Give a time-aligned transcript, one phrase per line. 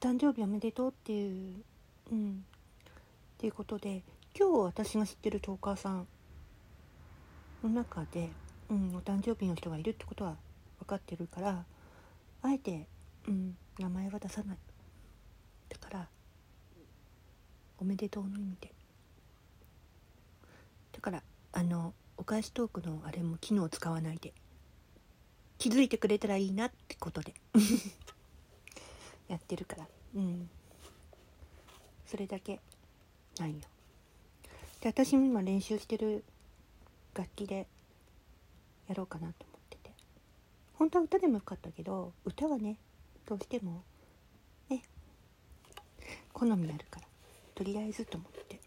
[0.00, 1.54] 誕生日おめでとうっていう
[2.12, 2.44] うん
[3.36, 4.02] っていうことで
[4.38, 6.06] 今日私が知ってるトーカーさん
[7.64, 8.30] の中で、
[8.70, 10.36] うん、お誕生日の人がいるってことは
[10.78, 11.64] 分かってるから
[12.42, 12.86] あえて、
[13.26, 14.58] うん、名前は出さない。
[15.68, 16.06] だから
[17.78, 18.72] おめでとうの意味で。
[20.92, 24.32] だからあのお返しトークのあれも機能使わないで
[25.58, 27.34] 気づいてくれたらいいなってことで。
[29.28, 29.88] やってるから。
[30.16, 30.50] うん。
[32.06, 32.60] それだけ。
[33.38, 33.60] なんよ。
[34.80, 36.24] で私も今練習してる
[37.14, 37.66] 楽器で
[38.88, 39.92] やろうかなと思ってて。
[40.74, 42.78] 本当は歌でもよかったけど歌はね
[43.26, 43.82] どうしても
[44.70, 44.82] ね
[46.32, 47.06] 好みあるから。
[47.54, 48.57] とりあえずと思って。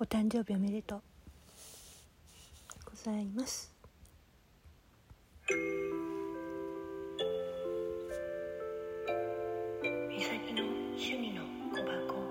[0.00, 1.00] お誕生日おめでとう
[2.84, 3.72] ございます。
[10.10, 10.64] 美咲の
[10.96, 12.23] 趣味の小箱